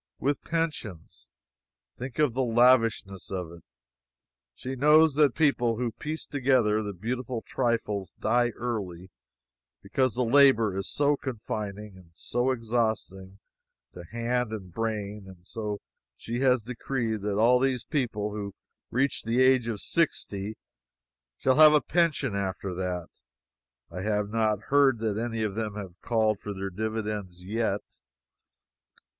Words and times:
With 0.17 0.41
pensions! 0.41 1.29
Think 1.95 2.17
of 2.17 2.33
the 2.33 2.41
lavishness 2.41 3.29
of 3.29 3.51
it. 3.51 3.63
She 4.55 4.75
knows 4.75 5.13
that 5.13 5.35
people 5.35 5.77
who 5.77 5.91
piece 5.91 6.25
together 6.25 6.81
the 6.81 6.91
beautiful 6.91 7.43
trifles 7.45 8.15
die 8.19 8.49
early, 8.55 9.11
because 9.83 10.15
the 10.15 10.23
labor 10.25 10.75
is 10.75 10.89
so 10.89 11.15
confining, 11.15 11.97
and 11.97 12.09
so 12.13 12.49
exhausting 12.49 13.37
to 13.93 14.03
hand 14.05 14.51
and 14.51 14.73
brain, 14.73 15.25
and 15.27 15.45
so 15.45 15.77
she 16.17 16.39
has 16.39 16.63
decreed 16.63 17.21
that 17.21 17.37
all 17.37 17.59
these 17.59 17.83
people 17.83 18.31
who 18.31 18.55
reach 18.89 19.21
the 19.21 19.39
age 19.39 19.67
of 19.67 19.79
sixty 19.81 20.55
shall 21.37 21.57
have 21.57 21.73
a 21.73 21.79
pension 21.81 22.33
after 22.33 22.73
that! 22.73 23.09
I 23.91 24.01
have 24.01 24.31
not 24.31 24.63
heard 24.71 24.97
that 25.01 25.19
any 25.19 25.43
of 25.43 25.53
them 25.53 25.75
have 25.75 25.93
called 26.01 26.39
for 26.39 26.55
their 26.55 26.71
dividends 26.71 27.43
yet. 27.43 27.81